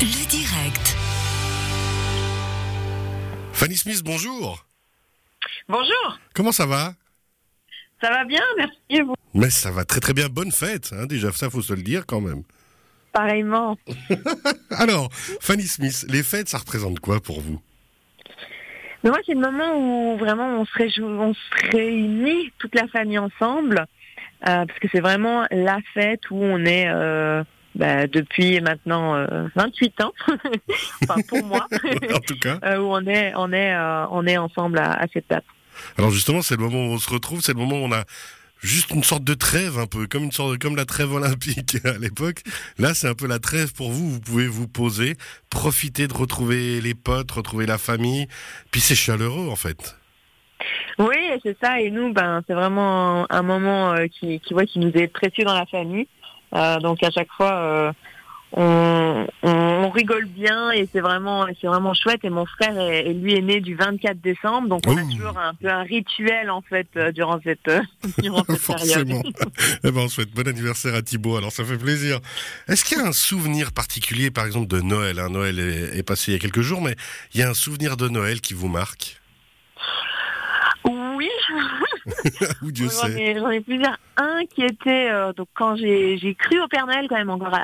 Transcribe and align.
Le 0.00 0.26
direct. 0.28 0.96
Fanny 3.52 3.76
Smith, 3.76 4.02
bonjour. 4.04 4.64
Bonjour, 5.68 6.18
Comment 6.34 6.52
ça 6.52 6.66
va? 6.66 6.94
Ça 8.02 8.10
va 8.10 8.24
bien, 8.24 8.40
merci 8.56 8.76
et 8.90 9.02
vous? 9.02 9.14
Mais 9.34 9.50
ça 9.50 9.70
va 9.70 9.84
très 9.84 10.00
très 10.00 10.12
bien. 10.14 10.28
Bonne 10.28 10.52
fête, 10.52 10.90
hein, 10.92 11.06
déjà 11.06 11.30
ça 11.32 11.50
faut 11.50 11.62
se 11.62 11.72
le 11.74 11.82
dire 11.82 12.06
quand 12.06 12.20
même. 12.20 12.42
Pareillement. 13.12 13.76
Alors, 14.70 15.10
Fanny 15.40 15.64
Smith, 15.66 16.06
les 16.08 16.22
fêtes, 16.22 16.48
ça 16.48 16.58
représente 16.58 17.00
quoi 17.00 17.20
pour 17.20 17.40
vous? 17.40 17.60
Mais 19.04 19.10
moi, 19.10 19.18
c'est 19.26 19.34
le 19.34 19.40
moment 19.40 19.76
où 19.76 20.16
vraiment 20.18 20.60
on 20.60 20.64
se, 20.64 20.72
réjou- 20.78 21.04
on 21.04 21.34
se 21.34 21.70
réunit 21.76 22.52
toute 22.58 22.74
la 22.74 22.86
famille 22.88 23.18
ensemble, 23.18 23.80
euh, 24.48 24.64
parce 24.66 24.78
que 24.78 24.88
c'est 24.92 25.00
vraiment 25.00 25.46
la 25.50 25.78
fête 25.94 26.30
où 26.30 26.36
on 26.36 26.64
est 26.64 26.88
euh, 26.88 27.42
bah, 27.74 28.06
depuis 28.06 28.60
maintenant 28.60 29.14
euh, 29.16 29.48
28 29.54 30.00
ans, 30.02 30.12
enfin 31.02 31.20
pour 31.28 31.44
moi, 31.44 31.66
En 32.14 32.18
tout 32.20 32.38
cas. 32.40 32.58
euh, 32.64 32.78
où 32.78 32.86
on 32.92 33.06
est, 33.06 33.32
on 33.36 33.52
est, 33.52 33.74
euh, 33.74 34.06
on 34.10 34.26
est 34.26 34.36
ensemble 34.36 34.78
à, 34.78 34.92
à 34.92 35.06
cette 35.12 35.28
date. 35.30 35.44
Alors 35.96 36.10
justement, 36.10 36.42
c'est 36.42 36.56
le 36.56 36.62
moment 36.62 36.86
où 36.86 36.90
on 36.94 36.98
se 36.98 37.08
retrouve, 37.10 37.40
c'est 37.40 37.52
le 37.52 37.58
moment 37.58 37.76
où 37.76 37.84
on 37.84 37.92
a 37.92 38.04
juste 38.62 38.90
une 38.90 39.02
sorte 39.04 39.24
de 39.24 39.32
trêve 39.34 39.78
un 39.78 39.86
peu, 39.86 40.06
comme 40.06 40.24
une 40.24 40.32
sorte 40.32 40.52
de, 40.52 40.56
comme 40.58 40.76
la 40.76 40.84
trêve 40.84 41.12
olympique 41.12 41.78
à 41.84 41.96
l'époque. 41.98 42.42
Là, 42.78 42.92
c'est 42.92 43.08
un 43.08 43.14
peu 43.14 43.26
la 43.26 43.38
trêve 43.38 43.72
pour 43.72 43.90
vous. 43.90 44.10
Vous 44.10 44.20
pouvez 44.20 44.46
vous 44.46 44.68
poser, 44.68 45.16
profiter 45.48 46.06
de 46.08 46.12
retrouver 46.14 46.80
les 46.80 46.94
potes, 46.94 47.30
retrouver 47.30 47.66
la 47.66 47.78
famille. 47.78 48.26
Puis 48.70 48.80
c'est 48.80 48.94
chaleureux 48.96 49.48
en 49.48 49.56
fait. 49.56 49.96
Oui, 50.98 51.16
c'est 51.42 51.56
ça. 51.62 51.80
Et 51.80 51.90
nous, 51.90 52.12
ben, 52.12 52.42
c'est 52.46 52.52
vraiment 52.52 53.26
un 53.32 53.42
moment 53.42 53.94
euh, 53.94 54.06
qui, 54.08 54.40
qui, 54.40 54.52
ouais, 54.52 54.66
qui 54.66 54.78
nous 54.78 54.92
est 54.94 55.08
précieux 55.08 55.44
dans 55.44 55.54
la 55.54 55.64
famille. 55.64 56.06
Euh, 56.54 56.78
donc 56.78 57.02
à 57.02 57.10
chaque 57.10 57.30
fois, 57.36 57.52
euh, 57.52 57.92
on, 58.52 59.26
on, 59.42 59.70
on 59.90 59.90
rigole 59.90 60.26
bien 60.26 60.70
et 60.72 60.88
c'est 60.92 61.00
vraiment, 61.00 61.46
c'est 61.60 61.66
vraiment 61.66 61.94
chouette. 61.94 62.20
Et 62.24 62.30
mon 62.30 62.46
frère, 62.46 62.78
est, 62.78 63.12
lui, 63.12 63.34
est 63.34 63.42
né 63.42 63.60
du 63.60 63.74
24 63.74 64.20
décembre, 64.20 64.68
donc 64.68 64.82
on 64.86 64.96
a 64.96 65.02
Ouh. 65.02 65.10
toujours 65.10 65.38
un 65.38 65.54
peu 65.54 65.68
un 65.68 65.82
rituel 65.82 66.50
en 66.50 66.60
fait 66.60 66.88
euh, 66.96 67.12
durant 67.12 67.40
cette, 67.42 67.68
euh, 67.68 67.80
durant 68.18 68.44
cette 68.46 68.46
période. 68.46 68.58
Forcément. 68.60 69.22
eh 69.84 69.90
ben, 69.90 70.00
on 70.00 70.08
souhaite 70.08 70.30
bon 70.32 70.46
anniversaire 70.46 70.94
à 70.94 71.02
Thibaut, 71.02 71.36
alors 71.36 71.52
ça 71.52 71.64
fait 71.64 71.78
plaisir. 71.78 72.20
Est-ce 72.68 72.84
qu'il 72.84 72.98
y 72.98 73.00
a 73.00 73.06
un 73.06 73.12
souvenir 73.12 73.72
particulier, 73.72 74.30
par 74.30 74.46
exemple, 74.46 74.68
de 74.68 74.80
Noël? 74.80 75.18
Hein 75.18 75.28
Noël 75.30 75.58
est, 75.58 75.98
est 75.98 76.02
passé 76.02 76.32
il 76.32 76.34
y 76.34 76.36
a 76.36 76.40
quelques 76.40 76.62
jours, 76.62 76.82
mais 76.82 76.96
il 77.34 77.40
y 77.40 77.42
a 77.42 77.50
un 77.50 77.54
souvenir 77.54 77.96
de 77.96 78.08
Noël 78.08 78.40
qui 78.40 78.54
vous 78.54 78.68
marque? 78.68 79.20
Oui, 80.84 81.28
Ou 82.62 82.70
Dieu 82.72 82.86
j'en 82.86 83.06
sait. 83.06 83.20
ai, 83.22 83.38
j'en 83.38 83.50
ai 83.50 83.60
plusieurs. 83.60 83.96
Un 84.16 84.44
qui 84.46 84.62
était 84.62 85.08
euh, 85.10 85.32
donc 85.32 85.48
quand 85.54 85.76
j'ai 85.76 86.18
j'ai 86.18 86.34
cru 86.34 86.60
au 86.60 86.68
Père 86.68 86.86
Noël 86.86 87.06
quand 87.08 87.16
même 87.16 87.30
encore 87.30 87.56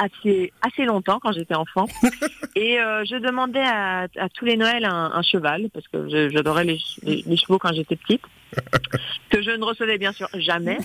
assez 0.00 0.52
assez 0.62 0.84
longtemps 0.84 1.18
quand 1.20 1.32
j'étais 1.32 1.54
enfant 1.54 1.86
et 2.56 2.80
euh, 2.80 3.04
je 3.04 3.16
demandais 3.16 3.62
à, 3.64 4.06
à 4.18 4.28
tous 4.28 4.44
les 4.44 4.56
Noëls 4.56 4.84
un, 4.84 5.10
un 5.14 5.22
cheval 5.22 5.68
parce 5.72 5.86
que 5.88 6.08
je- 6.08 6.28
j'adorais 6.30 6.64
les, 6.64 6.78
ch- 6.78 6.98
les, 7.02 7.22
les 7.26 7.36
chevaux 7.36 7.58
quand 7.58 7.72
j'étais 7.74 7.96
petite 7.96 8.22
que 9.30 9.42
je 9.42 9.50
ne 9.50 9.64
recevais 9.64 9.96
bien 9.98 10.12
sûr 10.12 10.28
jamais. 10.34 10.78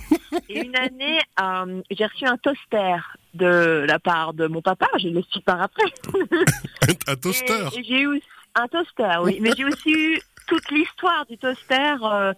Et 0.49 0.59
une 0.65 0.75
année 0.77 1.19
euh, 1.41 1.81
j'ai 1.91 2.05
reçu 2.05 2.25
un 2.25 2.37
toaster 2.37 2.95
de 3.33 3.83
la 3.87 3.99
part 3.99 4.33
de 4.33 4.47
mon 4.47 4.61
papa. 4.61 4.87
Je 4.99 5.09
l'ai 5.09 5.23
su 5.31 5.41
par 5.41 5.61
après. 5.61 5.91
Un 7.07 7.15
toaster 7.15 7.65
Et, 7.75 7.79
et 7.79 7.83
j'ai 7.83 8.01
eu 8.01 8.21
un 8.55 8.67
toaster, 8.67 9.17
oui. 9.23 9.37
Mais 9.41 9.51
j'ai 9.57 9.65
aussi 9.65 9.91
eu 9.91 10.19
toute 10.47 10.71
l'histoire 10.71 11.25
du 11.29 11.37
toaster 11.37 11.95
euh, 12.03 12.33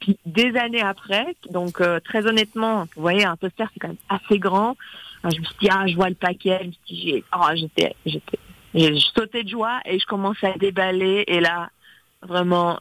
puis 0.00 0.18
des 0.26 0.56
années 0.56 0.82
après. 0.82 1.36
Donc, 1.50 1.80
euh, 1.80 2.00
très 2.00 2.26
honnêtement, 2.26 2.86
vous 2.94 3.02
voyez, 3.02 3.24
un 3.24 3.36
toaster, 3.36 3.64
c'est 3.72 3.80
quand 3.80 3.88
même 3.88 3.96
assez 4.08 4.38
grand. 4.38 4.76
Je 5.22 5.40
me 5.40 5.44
suis 5.44 5.56
dit, 5.60 5.68
ah, 5.70 5.86
je 5.86 5.94
vois 5.94 6.08
le 6.08 6.14
paquet. 6.14 6.58
Je 6.60 6.66
me 6.66 6.72
suis 6.72 6.94
dit, 6.94 7.24
oh, 7.34 7.46
j'étais, 7.54 7.96
j'étais, 8.04 8.38
je 8.74 8.98
sautais 9.14 9.44
de 9.44 9.48
joie 9.48 9.80
et 9.86 9.98
je 9.98 10.06
commençais 10.06 10.48
à 10.48 10.58
déballer. 10.58 11.24
Et 11.26 11.40
là, 11.40 11.70
vraiment, 12.22 12.78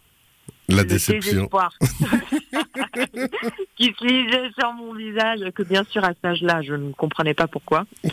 La 0.67 0.83
déception. 0.83 1.49
qui 3.77 3.95
se 3.97 4.05
lisait 4.05 4.49
sur 4.57 4.73
mon 4.73 4.93
visage, 4.93 5.39
que 5.55 5.63
bien 5.63 5.85
sûr, 5.85 6.03
à 6.03 6.09
cet 6.09 6.25
âge-là, 6.25 6.61
je 6.61 6.73
ne 6.73 6.91
comprenais 6.91 7.33
pas 7.33 7.47
pourquoi. 7.47 7.85
Et, 8.03 8.09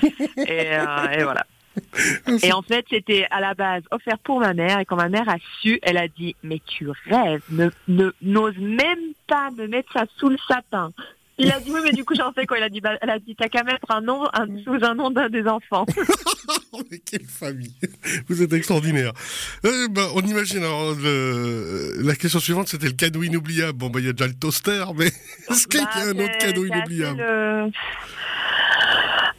euh, 0.49 1.09
et 1.12 1.25
voilà. 1.25 1.44
Et 2.42 2.52
en 2.52 2.62
fait, 2.62 2.84
c'était 2.91 3.26
à 3.30 3.41
la 3.41 3.54
base 3.54 3.82
offert 3.91 4.18
pour 4.18 4.41
ma 4.41 4.54
mère. 4.54 4.78
Et 4.80 4.84
quand 4.84 4.96
ma 4.96 5.08
mère 5.08 5.28
a 5.28 5.36
su, 5.60 5.78
elle 5.82 5.96
a 5.98 6.08
dit 6.08 6.34
Mais 6.42 6.60
tu 6.66 6.88
rêves, 7.08 7.42
ne, 7.50 7.68
ne- 7.88 8.12
n'ose 8.22 8.56
même 8.58 8.98
pas 9.26 9.50
me 9.50 9.66
mettre 9.66 9.92
ça 9.92 10.04
sous 10.19 10.28
le 10.28 10.38
sapin. 10.48 10.90
Il 11.42 11.50
a 11.50 11.58
dit 11.58 11.70
Oui, 11.72 11.80
mais 11.82 11.92
du 11.92 12.04
coup, 12.04 12.14
j'en 12.14 12.32
sais 12.34 12.44
quoi? 12.46 12.58
Il 12.58 12.62
a 12.62 12.69
dit 12.69 12.80
bah, 12.82 12.98
Elle 13.00 13.08
a 13.10 13.19
dit 13.19 13.34
T'as 13.34 13.48
qu'à 13.48 13.62
mettre 13.64 13.90
un 13.90 14.02
nom 14.02 14.24
un- 14.34 14.46
sous 14.62 14.84
un 14.84 14.94
nom 14.94 15.10
d'un 15.10 15.28
des 15.28 15.46
enfants. 15.46 15.86
Oh, 16.72 16.82
mais 16.90 16.98
quelle 16.98 17.24
famille 17.26 17.74
Vous 18.28 18.42
êtes 18.42 18.52
extraordinaire. 18.52 19.12
Euh, 19.64 19.86
ben, 19.88 20.06
on 20.14 20.20
imagine, 20.20 20.58
alors, 20.58 20.94
le- 20.94 21.94
la 22.02 22.14
question 22.16 22.40
suivante, 22.40 22.69
c'était 22.69 22.86
le 22.86 22.92
cadeau 22.92 23.22
inoubliable. 23.22 23.78
Bon, 23.78 23.88
ben, 23.90 24.00
il 24.00 24.06
y 24.06 24.08
a 24.08 24.12
déjà 24.12 24.26
le 24.28 24.34
toaster, 24.34 24.84
mais 24.96 25.06
est-ce 25.50 25.66
qu'il 25.69 25.80
y 25.80 25.82
a 25.82 25.86
Bah, 25.86 25.92
un 26.06 26.19
autre 26.24 26.38
cadeau 26.38 26.64
inoubliable? 26.64 27.19
le- 27.20 27.70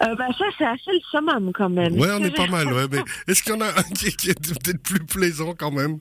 Euh, 0.04 0.16
bah, 0.16 0.28
ça, 0.38 0.46
c'est 0.58 0.66
assez 0.66 0.92
le 0.92 1.00
summum 1.12 1.52
quand 1.54 1.70
même. 1.70 1.94
Ouais, 2.00 2.08
on 2.20 2.24
est 2.24 2.36
pas 2.36 2.48
mal, 2.52 2.68
ouais, 2.74 2.86
mais 2.92 3.00
est-ce 3.28 3.44
qu'il 3.44 3.54
y 3.54 3.56
en 3.58 3.62
a 3.62 3.68
un 3.70 3.84
qui, 3.96 4.16
qui 4.16 4.30
est 4.32 4.40
peut-être 4.40 4.82
plus 4.82 5.06
plaisant 5.06 5.54
quand 5.58 5.72
même? 5.72 6.00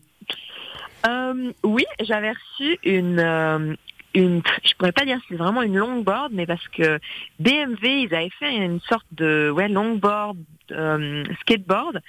Euh, 1.06 1.52
oui, 1.64 1.84
j'avais 2.00 2.30
reçu 2.32 2.78
une, 2.84 3.18
euh, 3.18 3.74
une, 4.14 4.42
je 4.64 4.74
pourrais 4.74 4.92
pas 4.92 5.04
dire 5.04 5.18
si 5.22 5.26
c'est 5.30 5.36
vraiment 5.36 5.62
une 5.62 5.76
longboard, 5.76 6.32
mais 6.32 6.46
parce 6.46 6.66
que 6.68 6.98
BMW, 7.38 8.02
ils 8.04 8.14
avaient 8.14 8.30
fait 8.38 8.54
une 8.56 8.80
sorte 8.80 9.06
de 9.12 9.50
ouais 9.50 9.68
longboard, 9.68 10.36
euh, 10.72 11.24
skateboard. 11.40 12.00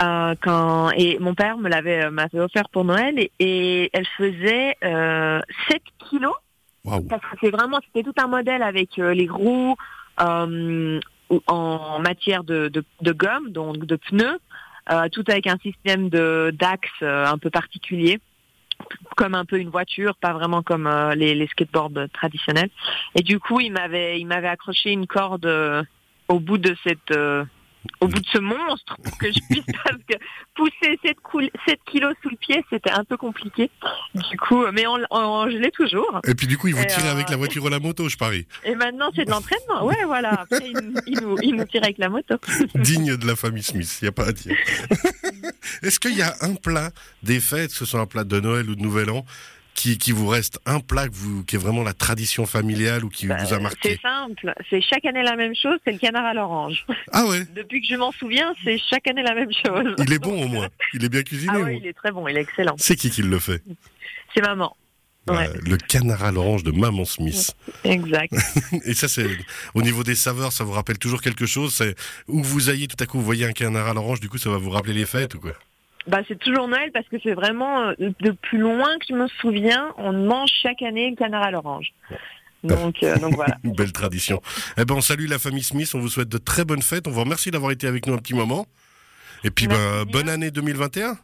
euh, 0.00 0.34
quand 0.40 0.90
et 0.92 1.18
mon 1.18 1.34
père 1.34 1.58
me 1.58 1.68
l'avait 1.68 2.10
m'avait 2.10 2.40
offert 2.40 2.68
pour 2.70 2.84
Noël 2.84 3.18
et, 3.18 3.30
et 3.40 3.90
elle 3.92 4.06
faisait 4.16 4.76
euh, 4.84 5.40
7 5.68 5.82
kilos 6.08 6.34
Waouh 6.84 7.02
parce 7.08 7.22
que 7.22 7.36
c'est 7.40 7.50
vraiment 7.50 7.78
c'était 7.86 8.02
tout 8.02 8.14
un 8.22 8.26
modèle 8.28 8.62
avec 8.62 8.98
euh, 8.98 9.12
les 9.14 9.28
roues 9.28 9.76
en 10.18 11.98
matière 12.00 12.44
de, 12.44 12.70
gomme 13.02 13.50
donc 13.50 13.78
de 13.78 13.96
pneus 13.96 14.38
euh, 14.90 15.08
tout 15.10 15.24
avec 15.28 15.46
un 15.46 15.58
système 15.58 16.08
de 16.08 16.52
d'axe 16.58 16.90
euh, 17.02 17.26
un 17.26 17.38
peu 17.38 17.50
particulier 17.50 18.20
comme 19.16 19.34
un 19.34 19.44
peu 19.44 19.58
une 19.58 19.70
voiture 19.70 20.16
pas 20.16 20.32
vraiment 20.32 20.62
comme 20.62 20.86
euh, 20.86 21.14
les, 21.14 21.46
skateboards 21.46 22.08
traditionnels. 22.12 22.70
Et 23.14 23.22
du 23.22 23.38
coup 23.38 23.60
il 23.60 23.72
m'avait 23.72 24.20
il 24.20 24.26
m'avait 24.26 24.48
accroché 24.48 24.90
une 24.90 25.06
corde 25.06 25.46
euh, 25.46 25.82
au 26.28 26.40
bout 26.40 26.58
de 26.58 26.76
cette 26.84 27.10
euh, 27.12 27.44
au 28.00 28.08
bout 28.08 28.20
de 28.20 28.26
ce 28.32 28.38
monstre 28.38 28.96
pour 29.02 29.18
que 29.18 29.26
je 29.32 29.38
puisse 29.50 29.64
parce 29.84 29.98
que 30.08 30.14
pousser 30.54 30.98
7, 31.04 31.16
coul- 31.22 31.50
7 31.66 31.78
kilos 31.86 32.14
sous 32.22 32.30
le 32.30 32.36
pied 32.36 32.64
c'était 32.70 32.90
un 32.90 33.04
peu 33.04 33.16
compliqué 33.16 33.70
du 34.14 34.36
coup 34.38 34.64
mais 34.72 34.86
on, 34.86 34.98
on- 35.10 35.50
je 35.50 35.56
l'ai 35.56 35.70
toujours 35.70 36.20
Et 36.26 36.34
puis 36.34 36.46
du 36.46 36.56
coup, 36.58 36.68
il 36.68 36.74
vous 36.74 36.84
tirez 36.84 37.08
euh, 37.08 37.12
avec 37.12 37.28
la 37.30 37.36
voiture 37.36 37.64
ou 37.64 37.68
la 37.68 37.78
moto, 37.80 38.08
je 38.08 38.16
parie. 38.16 38.46
et 38.64 38.74
maintenant, 38.74 39.10
c'est 39.14 39.24
de 39.24 39.30
l'entraînement. 39.30 39.84
Ouais, 39.84 40.04
voilà. 40.06 40.40
Après, 40.42 40.64
il, 40.70 40.78
nous- 40.80 41.00
il 41.06 41.20
nous, 41.20 41.36
il 41.42 41.54
nous 41.56 41.64
tire 41.64 41.82
avec 41.82 41.98
la 41.98 42.08
moto. 42.08 42.36
Digne 42.74 43.16
de 43.16 43.26
la 43.26 43.36
famille 43.36 43.62
Smith, 43.62 43.98
il 44.00 44.04
n'y 44.04 44.08
a 44.08 44.12
pas 44.12 44.26
à 44.28 44.32
dire. 44.32 44.56
Est-ce 45.82 45.98
qu'il 46.00 46.16
y 46.16 46.22
a 46.22 46.34
un 46.42 46.54
plat 46.54 46.90
des 47.22 47.40
fêtes, 47.40 47.70
que 47.70 47.76
ce 47.76 47.84
soit 47.84 48.00
un 48.00 48.06
plat 48.06 48.24
de 48.24 48.40
Noël 48.40 48.68
ou 48.70 48.74
de 48.74 48.80
Nouvel 48.82 49.10
An, 49.10 49.24
qui, 49.74 49.98
qui 49.98 50.12
vous 50.12 50.28
reste 50.28 50.60
un 50.66 50.80
plat 50.80 51.06
vous, 51.10 51.44
qui 51.44 51.56
est 51.56 51.58
vraiment 51.58 51.82
la 51.82 51.92
tradition 51.92 52.46
familiale 52.46 53.04
ou 53.04 53.08
qui 53.08 53.26
vous 53.26 53.32
a 53.52 53.58
marqué 53.58 53.94
C'est 53.94 54.00
simple. 54.00 54.54
C'est 54.70 54.80
chaque 54.80 55.04
année 55.04 55.22
la 55.22 55.36
même 55.36 55.54
chose. 55.54 55.78
C'est 55.84 55.92
le 55.92 55.98
canard 55.98 56.24
à 56.24 56.34
l'orange. 56.34 56.86
Ah 57.10 57.26
ouais 57.26 57.44
Depuis 57.56 57.80
que 57.80 57.88
je 57.88 57.96
m'en 57.96 58.12
souviens, 58.12 58.54
c'est 58.64 58.78
chaque 58.78 59.06
année 59.08 59.22
la 59.22 59.34
même 59.34 59.50
chose. 59.64 59.94
Il 59.98 60.12
est 60.12 60.18
bon 60.18 60.44
au 60.44 60.48
moins. 60.48 60.68
Il 60.94 61.04
est 61.04 61.08
bien 61.08 61.22
cuisiné. 61.22 61.52
Ah 61.54 61.60
ouais, 61.60 61.78
il 61.78 61.86
est 61.86 61.94
très 61.94 62.12
bon. 62.12 62.26
Il 62.28 62.36
est 62.36 62.42
excellent. 62.42 62.74
C'est 62.78 62.96
qui 62.96 63.10
qui 63.10 63.22
le 63.22 63.38
fait 63.38 63.62
C'est 64.34 64.42
maman. 64.42 64.76
Ouais. 65.28 65.48
Euh, 65.48 65.54
Le 65.64 65.76
canard 65.76 66.24
à 66.24 66.32
l'orange 66.32 66.64
de 66.64 66.72
Maman 66.72 67.04
Smith. 67.04 67.54
Exact. 67.84 68.34
Et 68.84 68.94
ça, 68.94 69.06
c'est 69.08 69.26
au 69.74 69.82
niveau 69.82 70.02
des 70.02 70.16
saveurs, 70.16 70.52
ça 70.52 70.64
vous 70.64 70.72
rappelle 70.72 70.98
toujours 70.98 71.22
quelque 71.22 71.46
chose? 71.46 71.74
C'est 71.74 71.94
où 72.26 72.42
vous 72.42 72.70
ayez 72.70 72.88
tout 72.88 72.96
à 72.98 73.06
coup, 73.06 73.18
vous 73.18 73.24
voyez 73.24 73.46
un 73.46 73.52
canard 73.52 73.86
à 73.86 73.94
l'orange, 73.94 74.20
du 74.20 74.28
coup, 74.28 74.38
ça 74.38 74.50
va 74.50 74.58
vous 74.58 74.70
rappeler 74.70 74.94
les 74.94 75.06
fêtes 75.06 75.34
ou 75.34 75.40
quoi? 75.40 75.52
Bah, 76.06 76.20
c'est 76.26 76.38
toujours 76.38 76.68
Noël 76.68 76.90
parce 76.92 77.06
que 77.08 77.16
c'est 77.22 77.34
vraiment 77.34 77.80
euh, 77.82 77.94
de 77.98 78.30
plus 78.32 78.58
loin 78.58 78.98
que 78.98 79.06
je 79.08 79.14
me 79.14 79.28
souviens. 79.40 79.92
On 79.98 80.12
mange 80.12 80.50
chaque 80.62 80.82
année 80.82 81.10
le 81.10 81.16
canard 81.16 81.42
à 81.42 81.50
l'orange. 81.50 81.92
Donc, 82.64 83.02
euh, 83.02 83.16
donc 83.18 83.34
voilà. 83.34 83.56
Une 83.64 83.72
belle 83.72 83.92
tradition. 83.92 84.40
Eh 84.76 84.84
ben, 84.84 84.94
on 84.94 85.00
salue 85.00 85.28
la 85.28 85.38
famille 85.38 85.62
Smith. 85.62 85.90
On 85.94 86.00
vous 86.00 86.08
souhaite 86.08 86.28
de 86.28 86.38
très 86.38 86.64
bonnes 86.64 86.82
fêtes. 86.82 87.06
On 87.06 87.10
vous 87.10 87.20
remercie 87.20 87.50
d'avoir 87.50 87.72
été 87.72 87.86
avec 87.86 88.06
nous 88.06 88.14
un 88.14 88.18
petit 88.18 88.34
moment. 88.34 88.66
Et 89.44 89.50
puis, 89.50 89.66
ben, 89.66 90.04
bonne 90.04 90.28
année 90.28 90.50
2021. 90.50 91.16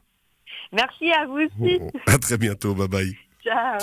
Merci 0.73 1.11
à 1.13 1.27
vous 1.27 1.39
aussi. 1.39 1.81
À 2.07 2.19
très 2.19 2.37
bientôt. 2.37 2.75
Bye 2.75 2.89
bye. 2.89 3.17
Ciao. 3.43 3.79